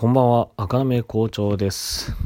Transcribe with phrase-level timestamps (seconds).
[0.00, 2.16] こんばんは、赤目校長です。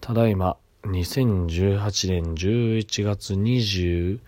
[0.00, 4.20] ただいま、2018年11月21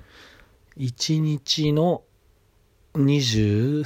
[1.20, 2.02] 日の
[2.95, 3.84] 25、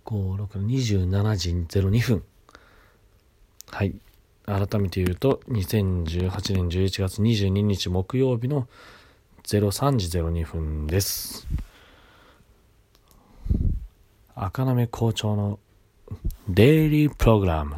[0.00, 2.24] 6、27時02分。
[3.70, 3.94] はい。
[4.44, 8.66] 改めて言うと、2018年11月22日木曜日の
[9.44, 11.46] 03時02分です。
[14.34, 15.60] 赤目校長の
[16.50, 17.76] デイリープログラム。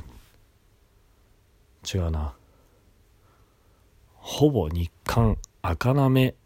[1.93, 2.35] 違うな。
[4.15, 6.37] ほぼ日刊赤なめ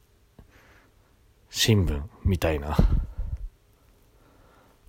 [1.51, 2.79] 新聞みたいな。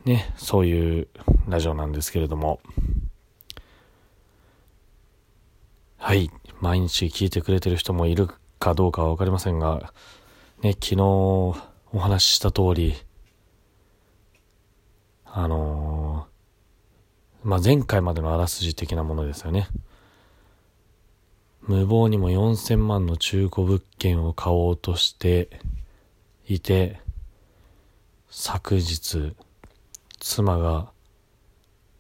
[0.06, 1.10] ね、そういう
[1.50, 2.62] ラジオなんですけれども。
[5.98, 6.32] はい。
[6.62, 9.92] 毎日聞いてくれてる人もいるかどうかはわかりませんが、
[10.62, 11.54] ね、昨日お
[11.96, 12.96] 話しした通り、
[15.26, 16.35] あのー
[17.46, 19.68] まあ、前回までのあらすじ的なものですよね。
[21.62, 25.50] 無謀にも4000万の中古物件を買おうとして
[26.48, 27.00] いて、
[28.32, 29.36] 昨日、
[30.20, 30.90] 妻が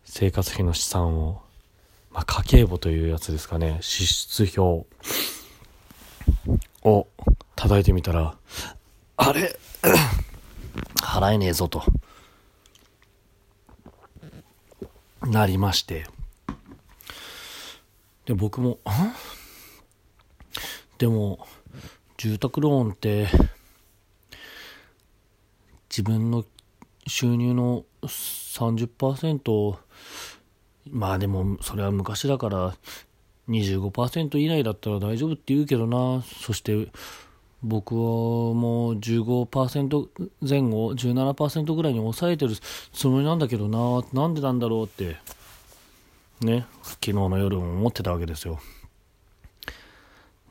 [0.03, 1.43] 生活費の資産を、
[2.11, 4.87] まあ、家計簿というやつですかね、支出表
[6.81, 7.07] を
[7.55, 8.35] 叩いてみたら、
[9.15, 9.59] あれ
[11.03, 11.83] 払えねえぞと。
[15.25, 16.05] なりまして。
[18.25, 18.79] で、僕も、ん
[20.97, 21.45] でも、
[22.17, 23.27] 住宅ローンって、
[25.89, 26.45] 自分の
[27.07, 29.77] 収入の30%、
[30.91, 32.75] まあでも、それは昔だから、
[33.49, 36.89] 25%以内だったら大丈夫って言うけどな、そして、
[37.67, 38.01] 僕は
[38.53, 40.07] もう15%
[40.47, 42.53] 前後、17%ぐらいに抑えてる
[42.93, 45.17] つもりなんだけどな、なんでなんだろうって、
[46.41, 48.59] ね、昨日の夜も思ってたわけですよ。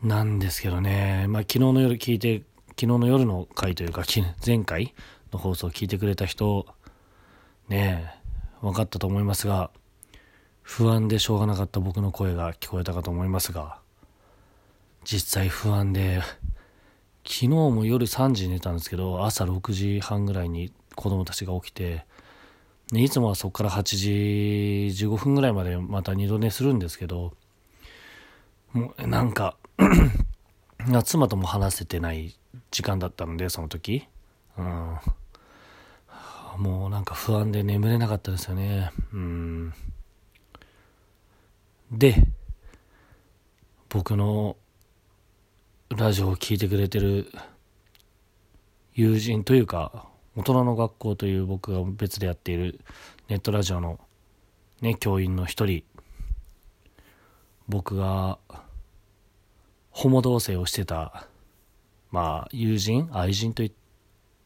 [0.03, 4.03] なんですけどね、まあ昨日の夜聞いて、昨日の夜の回というか、
[4.45, 4.93] 前回
[5.33, 6.67] の放送を聞いてくれた人、
[7.69, 8.13] ね
[8.61, 9.71] え、分かったと思いますが、
[10.63, 13.79] 不安でしょうがなかった僕の声が聞こえたかと思いますが、
[15.05, 16.21] 実際不安で、
[17.27, 22.05] 昨日も夜3時に寝たんですけど、朝6時半ぐらいに子供たちが起きて、
[22.93, 23.83] ねいつもはそこから8
[24.93, 27.33] 時15分ぐらいまでまた二度寝するんですけど、
[28.73, 29.57] もうなんか、
[31.05, 32.37] 妻とも話せてない
[32.71, 34.07] 時間だったので、その時。
[34.59, 34.99] うん。
[36.59, 38.93] もうなんか不安で眠れなかったですよね。
[39.13, 39.75] うん。
[41.91, 42.27] で、
[43.89, 44.57] 僕の
[45.91, 47.31] ラジオを聞いてくれてる
[48.95, 52.81] 友人というか、大人の学校という僕が別でやっている
[53.29, 54.01] ネットラジオの
[54.81, 55.85] ね、教員の一人、
[57.69, 58.39] 僕が、
[59.91, 61.29] ホモ同棲をしてた、
[62.11, 63.09] まあ、友人？
[63.13, 63.73] 愛人と言っ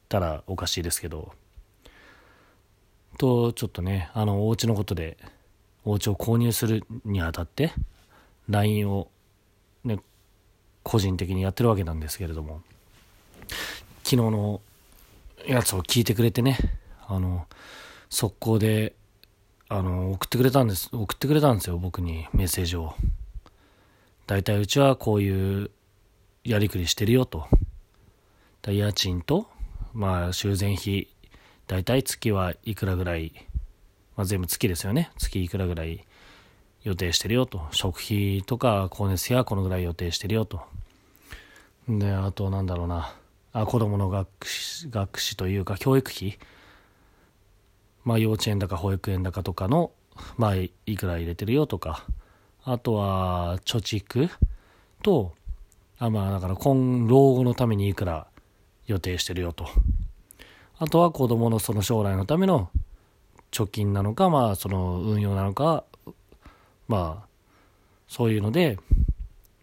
[0.09, 1.33] たらおかしいですけど、
[3.17, 5.17] と、ちょっとね、あの、お家のことで、
[5.85, 7.73] お家を購入するにあたって、
[8.49, 9.11] LINE を、
[9.85, 9.99] ね、
[10.89, 12.63] 個人的にやってるわけなんですけれども、
[14.05, 14.63] 昨日の
[15.47, 16.57] やつを聞いてくれてね、
[17.07, 17.47] あの、
[18.09, 18.95] 速攻で、
[19.69, 22.95] あの、送ってくれたんです、送ってくれたんですよ、僕にメッセージを。
[24.27, 25.71] 大体うちはこういう
[26.43, 27.47] やりくりしてるよと。
[28.67, 29.47] 家賃と、
[29.93, 31.09] まあ、修繕費、
[31.67, 33.35] 大体月はいくらぐらい、
[34.17, 35.11] まあ、全部月ですよね。
[35.19, 36.07] 月いくらぐらい
[36.83, 37.67] 予定してるよと。
[37.73, 40.63] 食費とか光熱費はこのぐらい予定してるよと。
[41.89, 43.15] で、あとなんだろうな。
[43.53, 46.39] あ子供の学士学士というか教育費。
[48.05, 49.91] まあ幼稚園だか保育園だかとかの、
[50.37, 52.05] まあいくら入れてるよとか。
[52.65, 54.29] あとは貯蓄
[55.03, 55.35] と、
[55.99, 58.27] あまあだから今、老後のためにいくら
[58.87, 59.67] 予定してるよと。
[60.79, 62.71] あとは子供のその将来のための
[63.51, 65.85] 貯金なのか、まあその運用なのか、
[66.87, 67.29] まあ
[68.07, 68.79] そういうので、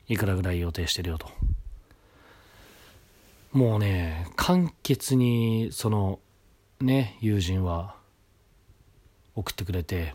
[0.07, 1.27] いくらぐらい予定してるよと。
[3.55, 6.19] もうね、簡潔にその
[6.81, 7.95] ね、友人は
[9.33, 10.13] 送ってくれて、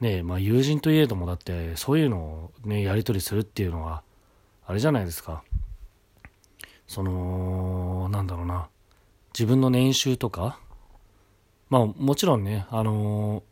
[0.00, 4.02] ね、まあ友人といえどもだってそういうのをね、やり取りするっていうのは、
[4.64, 5.44] あれじゃないですか。
[6.86, 8.70] その、なんだろうな。
[9.34, 10.58] 自分の年収とか、
[11.68, 13.42] まあもちろんね、あの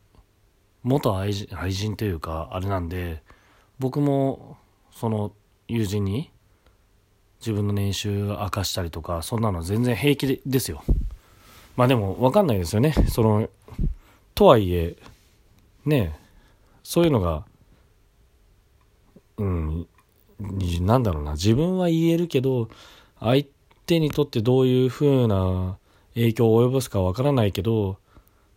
[0.82, 3.22] 元愛人愛人というか、あれなんで、
[3.78, 4.56] 僕も、
[4.92, 5.32] その
[5.68, 6.30] 友人に
[7.40, 10.82] 自分の年収明かしたりとか、そんなの全然平気でですよ。
[11.76, 12.92] まあでも分かんないですよね。
[13.08, 13.48] その、
[14.34, 14.96] とはいえ、
[15.84, 16.28] ねえ
[16.82, 17.44] そういうのが
[19.38, 19.86] うん
[20.80, 22.68] なんだろうな自分は言えるけど
[23.20, 23.44] 相
[23.86, 25.78] 手にとってどういう風な
[26.14, 27.98] 影響を及ぼすかわからないけど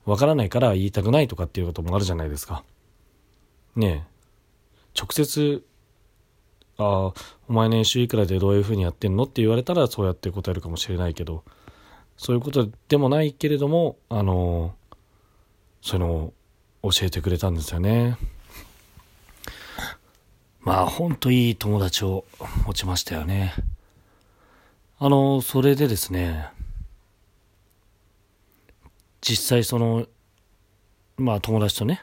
[0.05, 2.63] わからないから言いたくないとかっていうこともあるじゃないですか
[3.75, 4.05] ね
[4.97, 5.63] 直接
[6.81, 7.13] ああ
[7.47, 11.43] お前年収いくらでどういう風にやってんのって言われたらそうやって答えるかもしれないけど
[12.17, 14.73] そういうことでもないけれどもあの
[15.81, 16.13] そういうの
[16.83, 18.17] を教えてくれたんですよね。
[20.61, 22.25] まあほんといい友達を
[22.65, 23.53] 持ちましたよね。
[24.99, 26.49] あのそれでですね
[29.21, 30.07] 実際その
[31.17, 32.01] まあ友達とね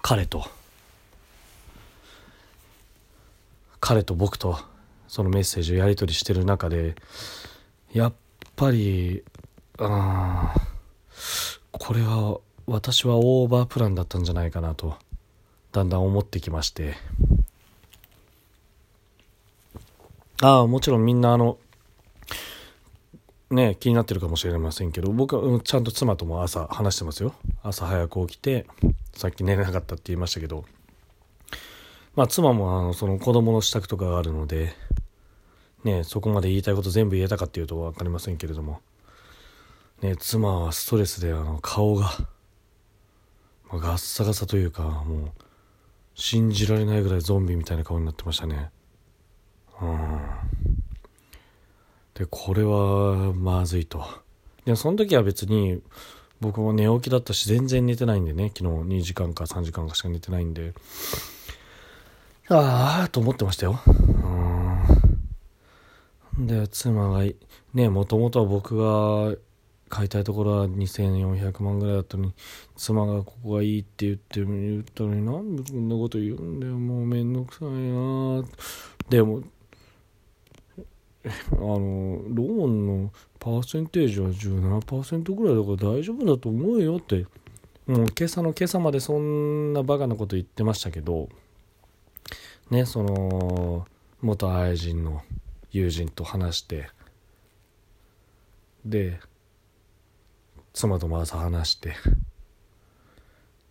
[0.00, 0.46] 彼と
[3.86, 4.58] 彼と僕と
[5.08, 6.94] そのメッセージをやり取りしてる中で
[7.92, 8.12] やっ
[8.56, 9.22] ぱり
[9.78, 10.54] あ
[11.70, 14.96] これは私はオーバープランだったんじゃないかなと
[15.72, 16.94] だんだん思ってきまして。
[20.40, 21.58] ああもちろんみんなあの
[23.50, 27.34] ね気になってるかもしれませんけど僕はちゃんと妻とも朝話してますよ。
[27.62, 28.66] 朝早く起きて
[29.12, 30.64] さっき寝れなかったって言いましたけど
[32.16, 34.74] まあ妻もあのその子供の支度とかがあるので
[35.82, 38.80] ねそこまで言いたいこと全部言えたかっていうと分かりませんけれども。
[40.02, 42.10] ね妻はストレスであの顔が、
[43.70, 45.30] まあ、ガッサガサというかもう
[46.14, 48.70] 信じられないぐらいゾンビみたいな顔になってましたね。
[49.80, 50.20] うん。
[52.14, 54.04] でこれはまずいと。
[54.64, 55.80] でその時は別に
[56.40, 60.74] 僕も寝起きだったし全然寝てないんでね昨日2時間か3時間かしか寝てないんで。
[62.48, 63.80] ああ、と思ってましたよ。
[66.36, 66.46] うん。
[66.46, 67.24] で、妻が、
[67.72, 69.34] ね、もともとは僕が
[69.88, 72.34] 買いたいところは2400万ぐらいだったのに、
[72.76, 78.44] 妻がここがいいって言って言ったのに、なんでそんなこと言うんだよ、もうめんどくさいな
[79.08, 79.42] でも、
[81.24, 87.24] あの、ローンのパーセンテージは17%ぐらいだから大丈夫だと思うよって、
[87.86, 91.30] もう今朝の今朝までそんなバカなこと言ってましたけど、
[92.70, 93.86] ねその
[94.22, 95.22] 元愛人の
[95.70, 96.88] 友人と話して
[98.84, 99.20] で
[100.72, 101.94] 妻とも朝話して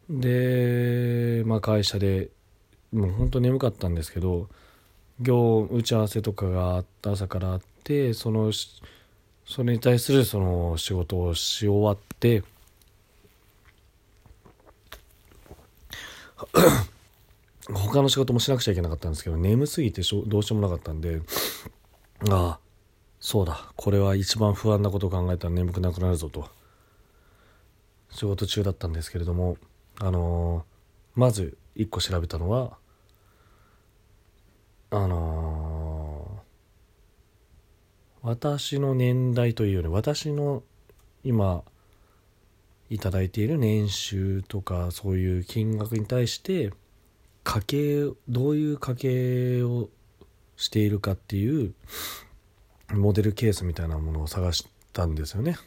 [0.09, 2.29] でまあ会社で
[2.91, 4.47] もう本当眠かったんですけど
[5.19, 8.51] 業打ち合わせとかがあった朝からあってその
[9.45, 12.43] それに対するその仕事をし終わって
[17.71, 21.21] 他の仕事もしなくちゃいけなかったんですけど眠すぎてどうしようもなかったんで
[22.29, 22.59] ああ
[23.19, 26.49] そうだこれは一番不安なことを考えたら眠くなくなるぞと。
[28.13, 29.57] 仕事中だったんですけれども
[29.99, 32.77] あのー、まず一個調べたのは
[34.91, 40.61] あのー、私の年代というより私の
[41.23, 41.63] 今
[42.89, 46.71] いただいている年収とかそういう金額に対して
[47.43, 49.89] 家計どういう家計を
[50.55, 51.73] しているかっていう
[52.91, 55.57] モデルケースみたいなものを探したんですよね。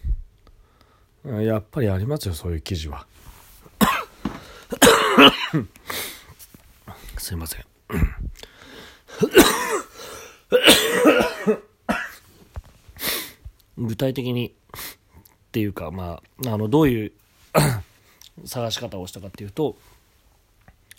[1.25, 3.07] やっぱりありますよそういう記事は。
[7.19, 7.65] すいません。
[13.79, 14.53] 具体的にっ
[15.53, 17.13] ていうかまああのどういう
[18.47, 19.77] 探し方をしたかっていうと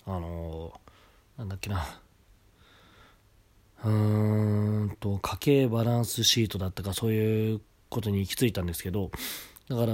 [0.08, 1.86] あのー、なんだっけな。
[3.84, 9.12] うーんと家計バランスシートだったかそういうことに行き着いたんですけど
[9.70, 9.88] だから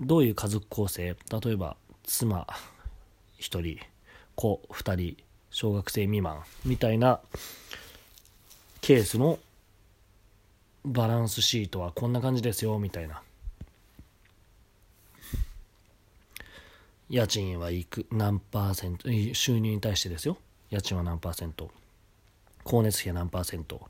[0.00, 2.46] どういう家族構成例えば妻
[3.40, 3.78] 1人
[4.34, 5.16] 子2人
[5.50, 7.20] 小学生未満みたいな
[8.80, 9.38] ケースの
[10.84, 13.22] バランスシートはこんな感じですよみたいな。
[17.10, 20.36] 家賃はいく何パーセント収入に対してですよ。
[20.70, 21.70] 家賃は何パーセント。
[22.64, 23.80] 光熱費は何パーセント。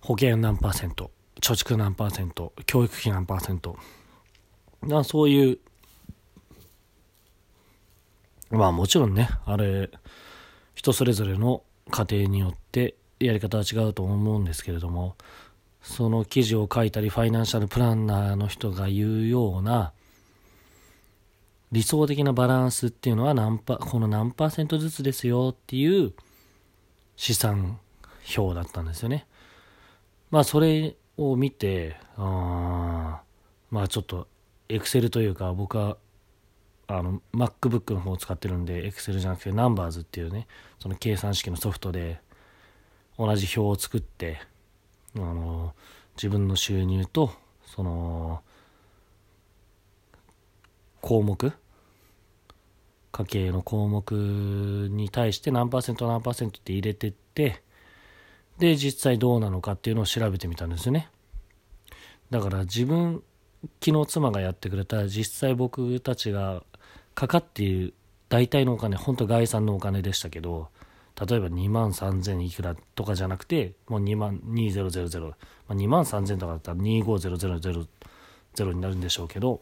[0.00, 1.10] 保険何パーセント。
[1.40, 2.52] 貯蓄何パーセント。
[2.66, 3.76] 教育費何パーセント。
[4.86, 5.58] だそういう
[8.50, 9.90] まあもちろんねあれ
[10.74, 15.16] 人それぞれの家庭によってやり方は違うと思うんですけれども
[15.82, 19.92] その記事を書いたりファイナンシャルプランナーの人が言うような
[21.74, 26.12] 理想的なバランスっていうのは何パこの何パーセントずつですよっていう
[27.16, 27.80] 試算
[28.36, 29.26] 表だったんですよね。
[30.30, 33.20] まあそれを見てあ
[33.72, 34.28] まあちょっと
[34.68, 35.96] エクセルというか僕は
[36.86, 40.46] あの MacBook の方を使ってるんで Excel じゃなくて Numbers っていうね
[40.78, 42.20] その計算式のソフトで
[43.18, 44.38] 同じ表を作って
[45.16, 45.74] あの
[46.16, 47.32] 自分の収入と
[47.66, 48.42] その
[51.00, 51.52] 項目
[53.14, 54.12] 家計の項目
[54.90, 57.62] に対して何パーセント何パーセントって入れてって
[58.58, 61.08] で実際どうなのかっていうのを調べてみたんですよね。
[62.30, 63.22] だから自分
[63.80, 66.64] 昨日妻がやってくれた実際僕たちが
[67.14, 67.94] かかっている
[68.28, 70.68] 大体のお金本当概算のお金でしたけど
[71.28, 75.36] 例えば2万3000いくらとかじゃなくてもう2万2000、ま
[75.68, 79.60] あ、2万3000とかだったら25000になるんでしょうけど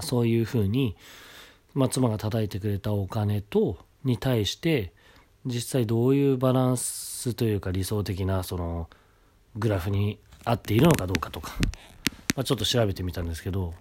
[0.00, 0.96] そういうふうに、
[1.78, 4.92] まあ、妻が叩いてくれたお金とに対して
[5.46, 8.90] 実際どういうバランスというか理想的なその
[9.54, 11.52] グラフに合っているのかどうかとか、
[12.34, 13.74] まあ、ちょっと調べてみたんですけど、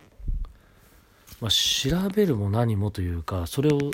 [1.41, 3.93] まあ、調べるも何もというかそれを表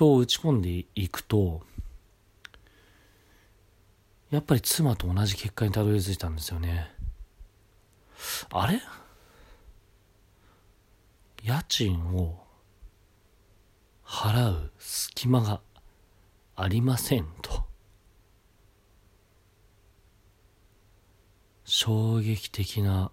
[0.00, 1.62] を打ち込んでいくと
[4.30, 6.90] やっぱり妻と同じ結果にたどり着いたんですよね。
[8.50, 8.82] あれ？
[11.42, 12.41] 家賃を
[14.12, 15.62] 払う隙間が
[16.54, 17.64] ありませんと。
[21.64, 23.10] 衝撃的な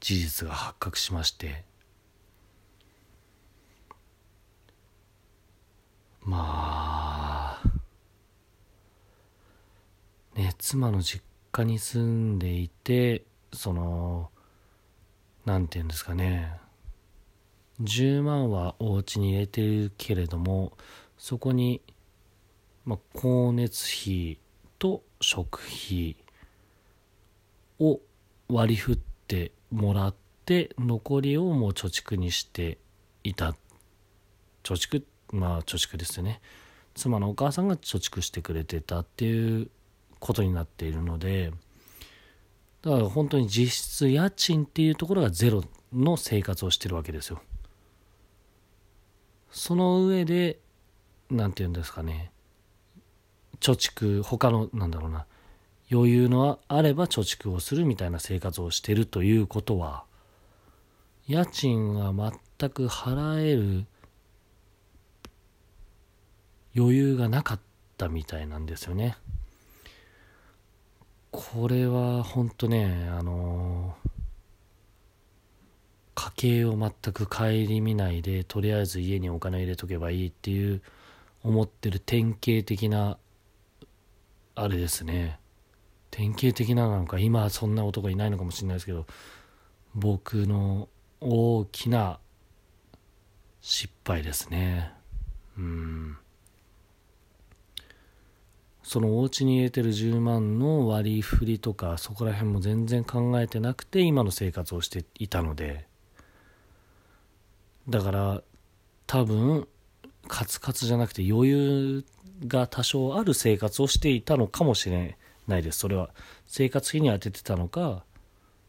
[0.00, 1.64] 事実が発覚しまして。
[6.20, 7.62] まあ
[10.34, 14.30] ね妻の実家に住んでいてその
[15.44, 16.63] 何て言うんですかね。
[17.82, 20.72] 10万はお家に入れてるけれども
[21.18, 21.82] そこに、
[22.84, 24.38] まあ、光熱費
[24.78, 26.16] と食費
[27.80, 28.00] を
[28.48, 30.14] 割り振ってもらっ
[30.44, 32.78] て残りをもう貯蓄にして
[33.24, 33.56] いた。
[34.62, 35.02] 貯蓄
[35.32, 36.40] まあ貯蓄ですよね。
[36.94, 39.70] 妻のお母さんが貯蓄してくれてたっていう
[40.20, 41.52] ことになっているので
[42.82, 47.40] だから本当に実質家賃っていうところがゼロの生活をしてるわけですよ。
[49.54, 50.58] その上で
[51.30, 52.32] 何て言うんですかね
[53.60, 55.26] 貯蓄他のなんだろうな
[55.90, 60.04] 余裕のあれば貯蓄をするみたいな生活をしてるということは
[61.28, 62.12] 家賃は
[62.58, 63.86] 全く払える
[66.76, 67.60] 余裕がなかっ
[67.96, 69.16] たみたいなんですよね。
[71.30, 73.94] これは本当ね、あの
[76.14, 77.48] 家計を全く顧
[77.80, 80.82] みないでとりあえず家にお金入れとけばいいっていう
[81.42, 83.18] 思ってる典型的な
[84.54, 85.40] あれですね。
[86.10, 89.04] 典型的ななのか今はそんな男いないのかもしれないですけど
[89.94, 90.88] 僕の
[91.20, 92.20] 大きな
[93.60, 94.92] 失敗ですね。
[95.58, 96.16] うん。
[98.84, 105.92] そのお家に入れてる10万の割り振りとかそこら辺も全然考えてなくて今の生活をしていたので。
[107.88, 108.42] だから
[109.06, 109.68] 多分
[110.26, 112.04] カツカツじゃなくて余裕
[112.46, 115.78] が多少ある生活をしていたのかもしれないです。
[115.80, 116.10] それは
[116.46, 118.04] 生活費に充ててたのか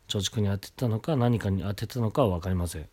[0.07, 2.81] 貯蓄に充てたのか何かに充てたのかは分かりません。
[2.83, 2.87] っ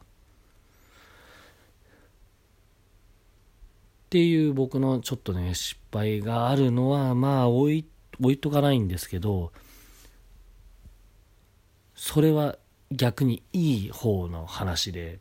[4.10, 7.86] ていう僕のちょっとね失敗があるのはまあ置い
[8.20, 9.52] 置いとかないんですけど
[11.94, 12.58] それは
[12.90, 15.18] 逆にいい方の話で。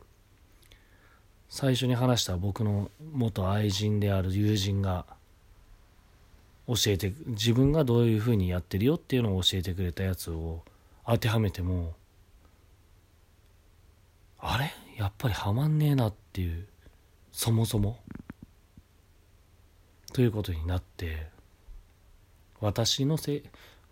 [1.54, 5.04] 最初に話した僕の元愛人である友人が
[6.66, 10.62] 教えて自分がどういうふうにやってるよっていうのを教えてくれたやつを
[11.06, 11.92] 当てはめても
[14.40, 14.72] あれ？
[14.96, 16.66] やっぱりはまんねえなっていう。
[17.32, 17.98] そもそも。
[20.14, 21.26] ということになって
[22.60, 23.42] 私のせ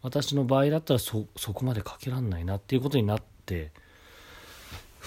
[0.01, 3.71] 私の場合だったらそそこまでかけらんないなっていうことになって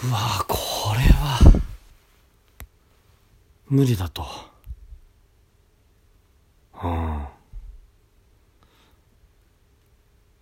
[0.03, 1.52] うわこれは。
[3.73, 4.23] 無理だと。
[6.83, 7.25] うん。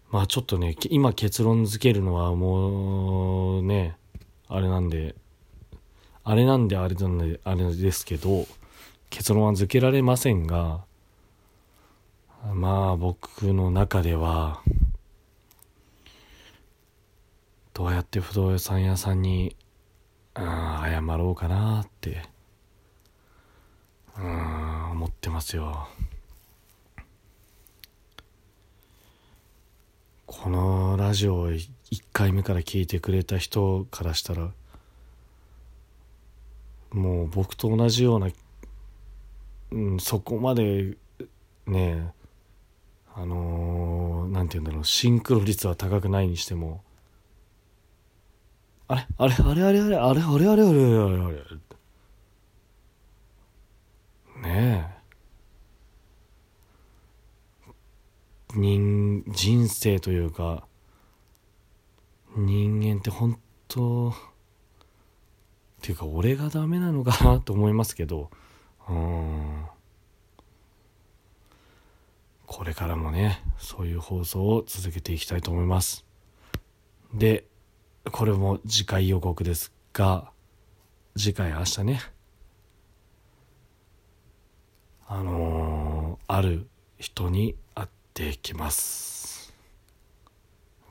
[0.09, 3.95] まあちょっとね今結論付けるのはもうね
[4.50, 5.15] あれなんで
[6.25, 8.47] あれなんであれなんであれですけど
[9.09, 10.81] 結論は付けられませんが
[12.53, 14.61] まあ僕の中では
[17.73, 19.55] どうやって不動産屋さんに
[20.35, 22.23] 謝ろうかなって
[24.18, 25.88] うん思ってますよ。
[30.25, 31.70] このラジオを1
[32.13, 34.51] 回目から聞いてくれた人からしたら
[36.91, 38.30] もう僕と同じような、
[39.72, 40.96] うん、そこまで
[41.68, 42.13] ね
[43.13, 46.82] あのー、なんて言うんだろうシンクロ率は高くないにしても
[48.88, 51.38] あれあれあれあれあれあれあれあれあれあれあれあれ
[54.41, 54.88] ね。
[54.98, 55.01] え
[58.53, 60.67] 人人生というか
[62.36, 64.13] 人間って本当っ
[65.81, 68.29] ていうか俺がダメなのかなと思いますけど
[68.89, 69.65] うん。
[72.45, 76.05] これからもねそういう放送を続けていきたいと思います。
[77.13, 77.45] で
[78.12, 80.31] これも次回予告ですが
[81.17, 82.01] 次回明日ね。
[85.13, 89.53] あのー、ある人に会ってきます。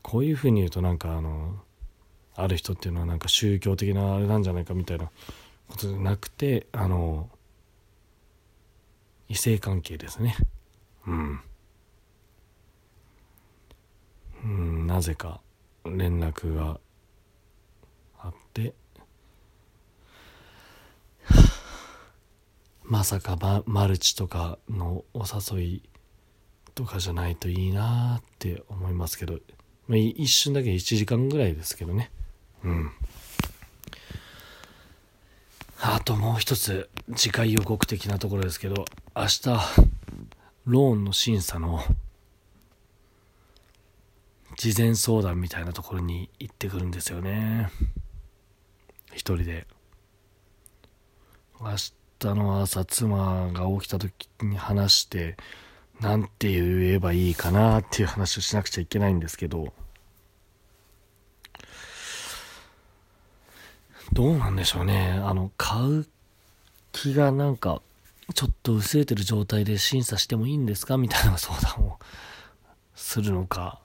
[0.02, 1.54] こういうふうに言うとなんかあの
[2.36, 5.06] ある人っていうのはなんか宗教的なあれなんじゃないかみたいな
[5.70, 7.30] ことじゃなくてあの
[9.30, 10.36] 異性関係ですね。
[11.06, 11.40] うん。
[14.44, 15.40] うんなぜか
[15.86, 16.78] 連絡が
[18.18, 18.74] あって
[22.90, 25.82] まさかマルチとかのお誘い
[26.74, 29.34] とかじゃないといいなって思いますけど、
[29.86, 32.10] まあ、一瞬だけ1時間ぐらいですけどね。
[32.64, 32.90] うん。
[35.80, 38.84] あともう一つ次回予告的なところですけど。
[39.14, 39.40] 明日
[40.64, 41.84] ローンの審査の
[44.56, 47.70] 事前相談みたいなところに行ってくるんですよね。
[49.12, 49.68] 一人で。
[51.60, 51.99] 明日
[52.34, 55.36] の朝妻が起きた時に話して
[56.00, 59.72] 何て言えばいいかなっていう話をしなくちゃいけないんですけど
[64.12, 65.20] どうなんでしょうね。
[65.22, 66.06] あの買う
[66.92, 67.80] 気がなんか
[68.34, 71.98] ちょっと薄れてる状態で審査してもいいんですかみたいな相談を
[72.94, 73.80] するのか。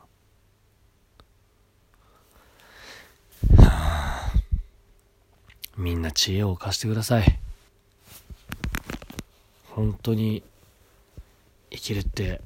[5.77, 7.39] みんな知恵を貸してください。
[9.75, 10.41] 本当に
[11.69, 12.39] 生きるって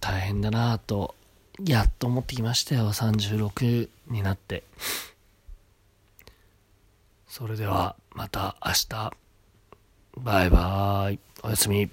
[0.00, 1.14] 大変だなぁと
[1.64, 2.92] やっと思ってきましたよ。
[2.92, 4.64] 36になって。
[7.28, 9.12] それではまた明日。
[10.16, 11.18] バイバーイ。
[11.44, 11.88] おやすみ。